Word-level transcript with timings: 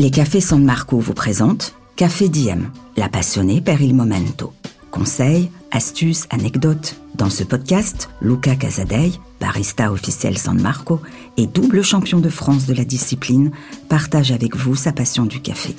Les 0.00 0.10
cafés 0.10 0.40
San 0.40 0.64
Marco 0.64 0.98
vous 0.98 1.12
présentent 1.12 1.74
Café 1.94 2.30
Diem, 2.30 2.72
la 2.96 3.10
passionnée 3.10 3.60
per 3.60 3.82
il 3.82 3.94
momento. 3.94 4.54
Conseils, 4.90 5.50
astuces, 5.72 6.26
anecdotes. 6.30 6.96
Dans 7.16 7.28
ce 7.28 7.44
podcast, 7.44 8.08
Luca 8.22 8.56
Casadei, 8.56 9.12
barista 9.42 9.92
officiel 9.92 10.38
San 10.38 10.58
Marco 10.58 11.02
et 11.36 11.46
double 11.46 11.84
champion 11.84 12.18
de 12.18 12.30
France 12.30 12.64
de 12.64 12.72
la 12.72 12.86
discipline, 12.86 13.50
partage 13.90 14.32
avec 14.32 14.56
vous 14.56 14.74
sa 14.74 14.94
passion 14.94 15.26
du 15.26 15.42
café. 15.42 15.76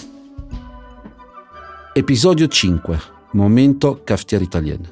Episodio 1.96 2.46
5. 2.48 2.80
Momento 3.34 3.96
cafetière 3.96 4.44
italienne. 4.44 4.86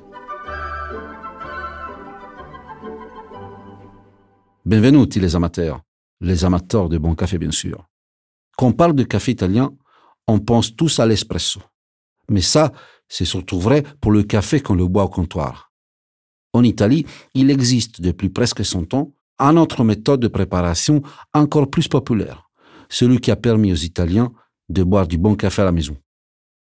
Benvenuti 4.65 5.19
les 5.19 5.35
amateurs, 5.35 5.81
les 6.19 6.45
amateurs 6.45 6.89
de 6.89 6.97
bon 6.97 7.13
café 7.13 7.37
bien 7.37 7.51
sûr. 7.51 7.88
Quand 8.59 8.67
on 8.67 8.73
parle 8.73 8.93
de 8.93 9.03
café 9.03 9.31
italien, 9.31 9.71
on 10.27 10.39
pense 10.39 10.75
tous 10.75 10.99
à 10.99 11.05
l'espresso. 11.05 11.61
Mais 12.29 12.41
ça, 12.41 12.73
c'est 13.07 13.23
surtout 13.23 13.57
vrai 13.57 13.85
pour 14.01 14.11
le 14.11 14.21
café 14.21 14.59
qu'on 14.59 14.75
le 14.75 14.85
boit 14.85 15.05
au 15.05 15.07
comptoir. 15.07 15.71
En 16.51 16.65
Italie, 16.65 17.05
il 17.33 17.51
existe 17.51 18.01
depuis 18.01 18.27
presque 18.27 18.65
100 18.65 18.93
ans 18.95 19.13
une 19.39 19.57
autre 19.57 19.85
méthode 19.85 20.19
de 20.19 20.27
préparation 20.27 21.01
encore 21.33 21.69
plus 21.69 21.87
populaire, 21.87 22.49
celui 22.89 23.21
qui 23.21 23.31
a 23.31 23.37
permis 23.37 23.71
aux 23.71 23.75
Italiens 23.75 24.29
de 24.67 24.83
boire 24.83 25.07
du 25.07 25.17
bon 25.17 25.35
café 25.35 25.61
à 25.61 25.65
la 25.65 25.71
maison. 25.71 25.95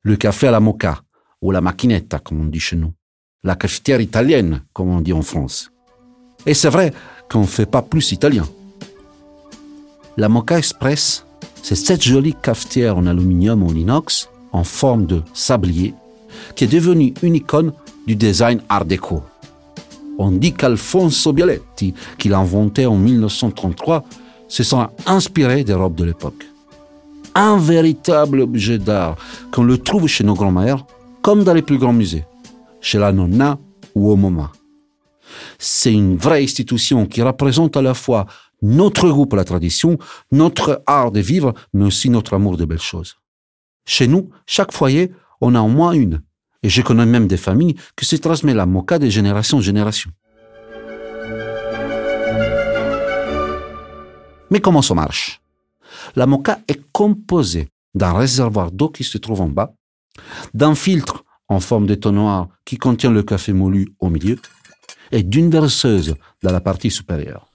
Le 0.02 0.14
café 0.14 0.46
à 0.46 0.52
la 0.52 0.60
mocha, 0.60 1.02
ou 1.40 1.50
la 1.50 1.60
macchinetta, 1.60 2.20
comme 2.20 2.42
on 2.42 2.44
dit 2.44 2.60
chez 2.60 2.76
nous. 2.76 2.92
La 3.42 3.56
cafetière 3.56 4.00
italienne, 4.00 4.62
comme 4.72 4.90
on 4.90 5.00
dit 5.00 5.12
en 5.12 5.22
France. 5.22 5.72
Et 6.46 6.54
c'est 6.54 6.70
vrai 6.70 6.94
qu'on 7.28 7.40
ne 7.40 7.46
fait 7.46 7.66
pas 7.66 7.82
plus 7.82 8.12
italien. 8.12 8.48
La 10.16 10.28
mocha 10.28 10.58
express, 10.58 11.26
c'est 11.62 11.76
cette 11.76 12.02
jolie 12.02 12.34
cafetière 12.34 12.98
en 12.98 13.06
aluminium 13.06 13.62
ou 13.62 13.68
en 13.68 13.74
inox, 13.74 14.28
en 14.52 14.64
forme 14.64 15.06
de 15.06 15.22
sablier, 15.32 15.94
qui 16.54 16.64
est 16.64 16.68
devenue 16.68 17.14
une 17.22 17.36
icône 17.36 17.72
du 18.06 18.16
design 18.16 18.60
art 18.68 18.84
déco. 18.84 19.22
On 20.18 20.30
dit 20.30 20.52
qu'Alfonso 20.52 21.32
Bialetti, 21.32 21.94
qui 22.18 22.28
l'a 22.28 22.38
inventé 22.38 22.84
en 22.86 22.96
1933, 22.96 24.04
se 24.48 24.62
sont 24.62 24.88
inspiré 25.06 25.64
des 25.64 25.72
robes 25.72 25.94
de 25.94 26.04
l'époque. 26.04 26.46
Un 27.34 27.56
véritable 27.56 28.40
objet 28.40 28.78
d'art 28.78 29.16
qu'on 29.52 29.64
le 29.64 29.78
trouve 29.78 30.06
chez 30.06 30.24
nos 30.24 30.34
grands-mères, 30.34 30.84
comme 31.22 31.44
dans 31.44 31.54
les 31.54 31.62
plus 31.62 31.78
grands 31.78 31.94
musées, 31.94 32.24
chez 32.80 32.98
la 32.98 33.12
Nonna 33.12 33.58
ou 33.94 34.10
au 34.10 34.16
MoMA. 34.16 34.50
C'est 35.58 35.92
une 35.92 36.16
vraie 36.16 36.42
institution 36.42 37.06
qui 37.06 37.22
représente 37.22 37.76
à 37.76 37.82
la 37.82 37.94
fois 37.94 38.26
notre 38.62 39.10
goût 39.10 39.26
pour 39.26 39.36
la 39.36 39.44
tradition, 39.44 39.98
notre 40.30 40.82
art 40.86 41.10
de 41.10 41.20
vivre, 41.20 41.52
mais 41.72 41.84
aussi 41.84 42.10
notre 42.10 42.34
amour 42.34 42.56
de 42.56 42.64
belles 42.64 42.78
choses. 42.78 43.16
Chez 43.84 44.06
nous, 44.06 44.30
chaque 44.46 44.72
foyer, 44.72 45.12
on 45.40 45.54
a 45.54 45.60
au 45.60 45.68
moins 45.68 45.92
une. 45.92 46.22
Et 46.62 46.68
je 46.68 46.82
connais 46.82 47.06
même 47.06 47.26
des 47.26 47.36
familles 47.36 47.74
qui 47.96 48.04
se 48.04 48.16
transmettent 48.16 48.56
la 48.56 48.66
mocha 48.66 48.98
de 48.98 49.08
génération 49.08 49.58
en 49.58 49.60
génération. 49.60 50.10
Mais 54.50 54.60
comment 54.60 54.82
ça 54.82 54.94
marche? 54.94 55.40
La 56.14 56.26
mocha 56.26 56.60
est 56.68 56.80
composée 56.92 57.68
d'un 57.94 58.12
réservoir 58.12 58.70
d'eau 58.70 58.88
qui 58.88 59.02
se 59.02 59.18
trouve 59.18 59.40
en 59.40 59.48
bas, 59.48 59.74
d'un 60.54 60.74
filtre 60.74 61.24
en 61.48 61.58
forme 61.58 61.86
d'étonnoir 61.86 62.48
qui 62.64 62.76
contient 62.78 63.10
le 63.10 63.22
café 63.22 63.52
moulu 63.52 63.94
au 63.98 64.08
milieu, 64.08 64.38
et 65.12 65.22
d'une 65.22 65.50
verseuse 65.50 66.16
dans 66.42 66.52
la 66.52 66.60
partie 66.60 66.90
supérieure. 66.90 67.48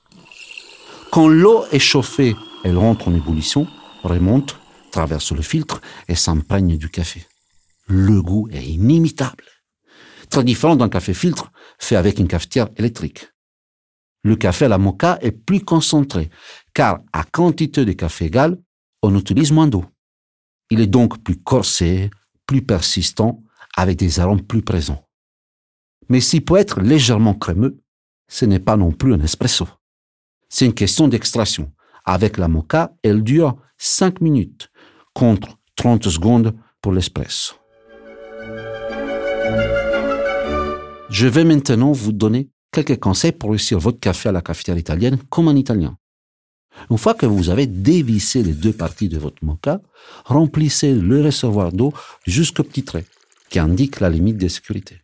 Quand 1.12 1.28
l'eau 1.28 1.66
est 1.72 1.80
chauffée, 1.80 2.36
elle 2.64 2.78
rentre 2.78 3.08
en 3.08 3.16
ébullition, 3.16 3.68
remonte, 4.04 4.58
traverse 4.92 5.32
le 5.32 5.42
filtre 5.42 5.82
et 6.08 6.16
s'imprègne 6.16 6.78
du 6.78 6.90
café. 6.90 7.26
Le 7.88 8.22
goût 8.22 8.48
est 8.52 8.64
inimitable. 8.64 9.46
Très 10.30 10.44
différent 10.44 10.76
d'un 10.76 10.90
café 10.90 11.14
filtre 11.14 11.52
fait 11.80 11.96
avec 11.96 12.20
une 12.20 12.28
cafetière 12.28 12.67
électrique. 12.78 13.30
Le 14.23 14.36
café 14.36 14.66
à 14.66 14.70
la 14.70 14.78
mocha 14.78 15.17
est 15.22 15.32
plus 15.32 15.62
concentré, 15.62 16.30
car 16.73 17.00
à 17.14 17.23
quantité 17.23 17.86
de 17.86 17.94
café 17.94 18.26
égale, 18.26 18.58
on 19.02 19.16
utilise 19.16 19.52
moins 19.52 19.67
d'eau. 19.67 19.86
Il 20.70 20.82
est 20.82 20.88
donc 20.88 21.23
plus 21.23 21.38
corsé, 21.38 22.12
plus 22.46 22.62
persistant, 22.62 23.42
avec 23.78 23.98
des 23.98 24.20
arômes 24.20 24.42
plus 24.42 24.64
présents. 24.64 25.07
Mais 26.10 26.22
s'il 26.22 26.44
peut 26.44 26.58
être 26.58 26.82
légèrement 26.82 27.34
crémeux, 27.34 27.80
ce 28.28 28.45
n'est 28.45 28.60
pas 28.60 28.78
non 28.78 28.92
plus 28.92 29.14
un 29.14 29.22
espresso. 29.22 29.68
C'est 30.50 30.66
une 30.66 30.73
question 30.73 31.08
d'extraction. 31.08 31.72
Avec 32.06 32.38
la 32.38 32.48
mocha, 32.48 32.94
elle 33.04 33.23
dure 33.23 33.58
5 33.78 34.22
minutes 34.22 34.70
contre 35.14 35.58
30 35.76 36.08
secondes 36.10 36.56
pour 36.82 36.94
l'espresso. 36.94 37.56
Je 41.10 41.28
vais 41.28 41.44
maintenant 41.44 41.92
vous 41.92 42.12
donner 42.12 42.50
quelques 42.72 43.00
conseils 43.00 43.32
pour 43.32 43.52
réussir 43.52 43.80
votre 43.80 44.00
café 44.00 44.30
à 44.30 44.32
la 44.32 44.42
cafetière 44.42 44.78
italienne 44.78 45.17
comme 45.30 45.48
en 45.48 45.56
italien. 45.56 45.98
Une 46.90 46.98
fois 46.98 47.16
que 47.16 47.26
vous 47.26 47.50
avez 47.50 47.66
dévissé 47.66 48.44
les 48.44 48.54
deux 48.54 48.73
parties 48.73 49.10
de 49.10 49.17
votre 49.17 49.44
mocha, 49.44 49.82
remplissez 50.26 50.94
le 50.94 51.22
réservoir 51.22 51.72
d'eau 51.72 51.94
jusqu'au 52.26 52.64
petit 52.64 52.84
trait 52.84 53.06
qui 53.50 53.60
indique 53.60 54.00
la 54.00 54.10
limite 54.10 54.38
de 54.38 54.48
sécurité. 54.48 55.02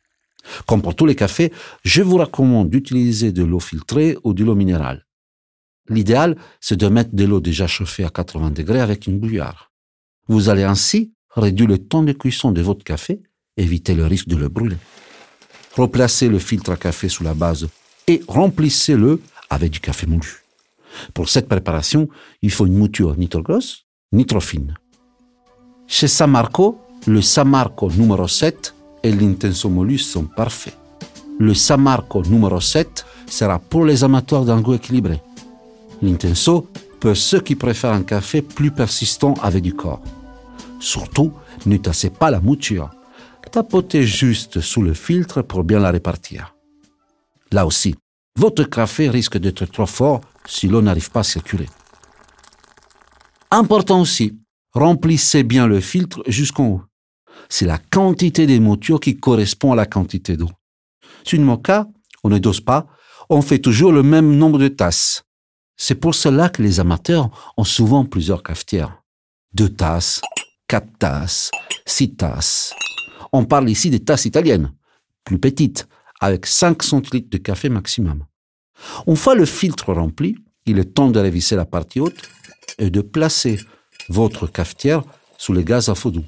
Comme 0.66 0.82
pour 0.82 0.96
tous 0.96 1.06
les 1.06 1.16
cafés, 1.16 1.52
je 1.84 2.02
vous 2.02 2.18
recommande 2.18 2.70
d'utiliser 2.70 3.32
de 3.32 3.44
l'eau 3.44 3.60
filtrée 3.60 4.18
ou 4.24 4.34
de 4.34 4.44
l'eau 4.44 4.56
minérale. 4.56 5.06
L'idéal, 5.90 6.38
c'est 6.62 6.78
de 6.78 6.88
mettre 6.88 7.14
de 7.14 7.26
l'eau 7.26 7.40
déjà 7.40 7.68
chauffée 7.68 8.06
à 8.06 8.10
80 8.10 8.52
degrés 8.52 8.80
avec 8.80 9.08
une 9.08 9.20
bouillarde. 9.20 9.58
Vous 10.28 10.50
allez 10.50 10.64
ainsi 10.64 11.14
réduire 11.30 11.68
le 11.68 11.78
temps 11.78 12.04
de 12.04 12.14
cuisson 12.14 12.52
de 12.52 12.62
votre 12.62 12.84
café, 12.84 13.22
éviter 13.58 13.94
le 13.96 14.06
risque 14.06 14.28
de 14.28 14.38
le 14.38 14.50
brûler. 14.50 14.78
Replacez 15.76 16.30
le 16.30 16.40
filtre 16.40 16.72
à 16.72 16.78
café 16.78 17.10
sous 17.10 17.24
la 17.24 17.34
base 17.34 17.68
et 18.08 18.22
remplissez-le 18.28 19.22
avec 19.50 19.72
du 19.72 19.80
café 19.80 20.08
moulu. 20.08 20.44
Pour 21.14 21.30
cette 21.30 21.48
préparation, 21.48 22.08
il 22.42 22.52
faut 22.52 22.66
une 22.66 22.78
mouture 22.78 23.18
ni 23.18 23.28
trop 23.28 23.42
grosse, 23.42 23.86
ni 24.12 24.26
trop 24.26 24.40
fine. 24.40 24.76
Chez 25.88 26.08
Samarco, 26.08 26.80
le 27.08 27.22
Samarco 27.22 27.90
numéro 27.92 28.28
7 28.28 28.74
et 29.04 29.12
l'Intenso 29.12 29.70
Molus 29.70 30.00
sont 30.00 30.26
parfaits. 30.26 30.78
Le 31.40 31.54
Samarco 31.54 32.24
numéro 32.24 32.60
7 32.60 33.06
sera 33.28 33.60
pour 33.60 33.86
les 33.86 34.04
amateurs 34.04 34.46
d'un 34.46 34.62
goût 34.62 34.74
équilibré. 34.74 35.22
L'intenso 36.02 36.68
pour 37.00 37.18
ceux 37.18 37.42
qui 37.42 37.56
préfèrent 37.56 37.94
un 37.94 38.04
café 38.04 38.42
plus 38.42 38.72
persistant 38.72 39.34
avec 39.42 39.62
du 39.62 39.74
corps. 39.74 40.02
Surtout, 40.80 41.34
ne 41.66 41.78
tassez 41.78 42.10
pas 42.10 42.32
la 42.32 42.40
mouture. 42.40 42.90
Tapotez 43.52 44.04
juste 44.04 44.62
sous 44.62 44.82
le 44.82 44.94
filtre 44.94 45.42
pour 45.42 45.64
bien 45.64 45.80
la 45.80 45.92
répartir. 45.92 46.56
Là 47.52 47.66
aussi, 47.66 47.96
votre 48.38 48.64
café 48.64 49.10
risque 49.10 49.38
d'être 49.38 49.66
trop 49.66 49.86
fort 49.86 50.22
si 50.46 50.68
l'eau 50.68 50.82
n'arrive 50.82 51.12
pas 51.12 51.22
à 51.22 51.24
circuler. 51.24 51.68
Important 53.52 54.02
aussi, 54.02 54.40
remplissez 54.72 55.44
bien 55.44 55.68
le 55.68 55.80
filtre 55.80 56.24
jusqu'en 56.28 56.68
haut. 56.68 56.82
C'est 57.50 57.66
la 57.66 57.78
quantité 57.78 58.46
des 58.46 58.60
moutures 58.60 59.00
qui 59.00 59.18
correspond 59.18 59.74
à 59.74 59.76
la 59.76 59.86
quantité 59.86 60.38
d'eau. 60.38 60.50
Sur 61.24 61.38
une 61.38 61.46
mocha, 61.46 61.88
on 62.24 62.30
ne 62.30 62.40
dose 62.40 62.62
pas, 62.62 62.88
on 63.30 63.42
fait 63.42 63.60
toujours 63.60 63.92
le 63.92 64.04
même 64.04 64.36
nombre 64.36 64.60
de 64.60 64.68
tasses. 64.68 65.24
C'est 65.76 65.96
pour 65.96 66.16
cela 66.16 66.50
que 66.50 66.62
les 66.62 66.80
amateurs 66.80 67.54
ont 67.58 67.64
souvent 67.64 68.06
plusieurs 68.06 68.44
cafetières. 68.44 69.02
Deux 69.54 69.70
tasses, 69.70 70.22
quatre 70.68 70.98
tasses, 70.98 71.52
six 71.86 72.16
tasses. 72.16 72.74
On 73.32 73.46
parle 73.46 73.70
ici 73.70 73.90
des 73.90 74.04
tasses 74.04 74.26
italiennes, 74.26 74.74
plus 75.24 75.40
petites, 75.40 75.88
avec 76.20 76.46
5 76.46 76.82
centilitres 76.84 77.30
de 77.30 77.38
café 77.38 77.70
maximum. 77.70 78.26
Une 79.08 79.16
fois 79.16 79.36
le 79.36 79.46
filtre 79.46 79.94
rempli, 79.94 80.36
il 80.66 80.80
est 80.80 80.94
temps 80.94 81.10
de 81.10 81.20
réviser 81.20 81.56
la 81.56 81.66
partie 81.66 82.00
haute 82.00 82.30
et 82.78 82.90
de 82.90 83.02
placer 83.02 83.60
votre 84.10 84.48
cafetière 84.48 85.04
sous 85.38 85.54
le 85.54 85.62
gaz 85.62 85.90
à 85.90 85.96
feu 85.96 86.12
doux. 86.12 86.26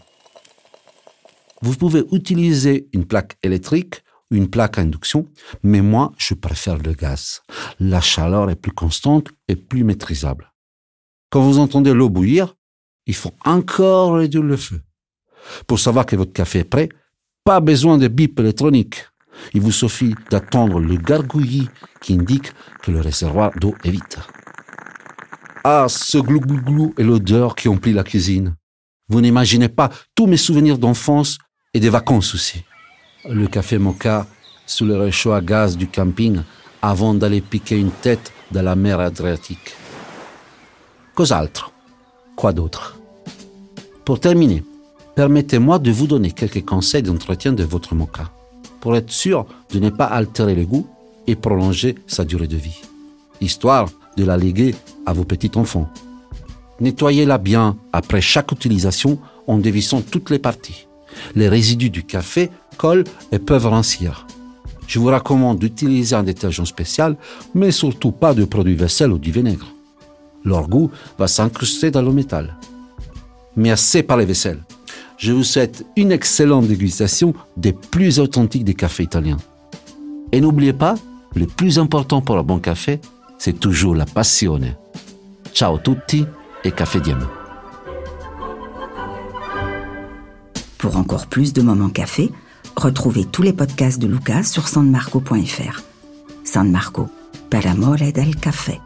Vous 1.62 1.76
pouvez 1.76 2.04
utiliser 2.12 2.88
une 2.94 3.06
plaque 3.06 3.38
électrique 3.44 4.04
une 4.32 4.50
plaque 4.50 4.78
à 4.78 4.82
induction, 4.82 5.28
mais 5.64 5.82
moi, 5.82 6.12
je 6.18 6.34
préfère 6.34 6.78
le 6.78 6.94
gaz. 6.94 7.42
La 7.80 8.02
chaleur 8.02 8.50
est 8.50 8.56
plus 8.56 8.72
constante 8.72 9.30
et 9.48 9.56
plus 9.56 9.84
maîtrisable. 9.84 10.52
Quand 11.30 11.42
vous 11.42 11.60
entendez 11.60 11.94
l'eau 11.94 12.10
bouillir, 12.10 12.56
il 13.06 13.16
faut 13.16 13.34
encore 13.44 14.16
réduire 14.16 14.44
le 14.44 14.58
feu. 14.58 14.82
Pour 15.68 15.80
savoir 15.80 16.06
que 16.06 16.16
votre 16.16 16.34
café 16.34 16.60
est 16.60 16.64
prêt, 16.64 16.90
pas 17.44 17.60
besoin 17.60 17.98
de 17.98 18.08
bip 18.08 18.40
électronique. 18.40 19.06
Il 19.54 19.62
vous 19.62 19.72
suffit 19.72 20.16
d'attendre 20.32 20.80
le 20.80 20.96
gargouillis 20.96 21.70
qui 22.02 22.14
indique 22.14 22.52
que 22.82 22.92
le 22.92 23.02
réservoir 23.02 23.52
d'eau 23.60 23.76
est 23.84 23.92
vide. 23.92 24.04
Ah, 25.64 25.88
ce 25.90 26.18
glou-glou-glou 26.18 26.94
et 26.98 27.04
l'odeur 27.04 27.56
qui 27.56 27.68
emplit 27.68 27.94
la 27.94 28.04
cuisine. 28.04 28.56
Vous 29.08 29.22
n'imaginez 29.22 29.70
pas 29.70 29.92
tous 30.16 30.26
mes 30.26 30.38
souvenirs 30.38 30.80
d'enfance 30.80 31.38
et 31.76 31.80
des 31.80 31.90
vacances 31.90 32.34
aussi 32.34 32.64
le 33.30 33.48
café 33.48 33.78
mocha 33.78 34.28
sous 34.66 34.86
le 34.86 34.98
réchaud 34.98 35.34
à 35.34 35.42
gaz 35.42 35.78
du 35.78 35.88
camping 35.88 36.42
avant 36.82 37.14
d'aller 37.14 37.42
piquer 37.42 37.78
une 37.78 37.92
tête 37.92 38.32
dans 38.52 38.62
la 38.62 38.76
mer 38.76 39.00
Adriatique. 39.00 39.76
Cos'altro 41.14 41.72
Quoi 42.36 42.54
d'autre? 42.54 42.98
Pour 44.04 44.20
terminer, 44.20 44.64
permettez-moi 45.16 45.80
de 45.80 45.92
vous 45.92 46.08
donner 46.08 46.32
quelques 46.32 46.66
conseils 46.66 47.02
d'entretien 47.02 47.54
de 47.54 47.64
votre 47.64 47.96
mocha 47.96 48.30
pour 48.82 48.96
être 48.96 49.12
sûr 49.12 49.46
de 49.72 49.80
ne 49.80 49.90
pas 49.90 50.06
altérer 50.06 50.54
le 50.54 50.66
goût 50.66 50.88
et 51.28 51.36
prolonger 51.36 51.96
sa 52.06 52.24
durée 52.24 52.48
de 52.48 52.58
vie, 52.58 52.82
histoire 53.42 53.90
de 54.16 54.26
la 54.26 54.38
léguer 54.38 54.76
à 55.06 55.14
vos 55.14 55.24
petits-enfants. 55.24 55.90
Nettoyez-la 56.80 57.38
bien 57.38 57.78
après 57.94 58.22
chaque 58.22 58.52
utilisation 58.52 59.18
en 59.48 59.58
dévissant 59.58 60.02
toutes 60.02 60.30
les 60.30 60.40
parties. 60.40 60.88
Les 61.36 61.50
résidus 61.50 61.90
du 61.90 62.04
café 62.04 62.50
collent 62.78 63.04
et 63.32 63.40
peuvent 63.40 63.68
rancir. 63.68 64.28
Je 64.88 65.00
vous 65.00 65.08
recommande 65.08 65.60
d'utiliser 65.60 66.16
un 66.16 66.24
détergent 66.24 66.66
spécial, 66.66 67.18
mais 67.54 67.72
surtout 67.72 68.12
pas 68.12 68.34
de 68.34 68.46
produit 68.46 68.76
vaisselle 68.76 69.12
ou 69.12 69.18
du 69.18 69.32
vinaigre. 69.32 69.68
Leur 70.44 70.68
goût 70.68 70.92
va 71.18 71.28
s'incruster 71.28 71.90
dans 71.90 72.04
le 72.04 72.12
métal. 72.12 72.56
Mais 73.56 73.72
assez 73.72 74.04
par 74.04 74.18
les 74.18 74.26
vaisselles. 74.26 74.64
Je 75.18 75.32
vous 75.32 75.44
souhaite 75.44 75.86
une 75.96 76.12
excellente 76.12 76.68
dégustation 76.68 77.34
des 77.58 77.74
plus 77.74 78.20
authentiques 78.20 78.66
des 78.66 78.74
cafés 78.74 79.04
italiens. 79.04 79.38
Et 80.32 80.42
n'oubliez 80.42 80.74
pas, 80.74 80.96
le 81.36 81.48
plus 81.48 81.80
important 81.80 82.22
pour 82.22 82.38
un 82.38 82.44
bon 82.44 82.60
café, 82.60 83.00
c'est 83.38 83.60
toujours 83.60 83.96
la 83.96 84.06
passione. 84.06 84.76
Ciao 85.54 85.78
tutti 85.78 86.26
et 86.64 86.72
Café 86.72 87.00
Diem. 87.00 87.26
Pour 90.86 90.98
encore 90.98 91.26
plus 91.26 91.52
de 91.52 91.64
moments 91.64 91.90
café, 91.90 92.32
retrouvez 92.76 93.26
tous 93.26 93.42
les 93.42 93.54
podcasts 93.54 93.98
de 93.98 94.06
Lucas 94.06 94.44
sur 94.44 94.68
sanmarco.fr. 94.68 95.82
San 96.44 96.70
Marco, 96.70 97.10
per 97.50 97.66
amore 97.66 98.12
del 98.14 98.36
café. 98.36 98.80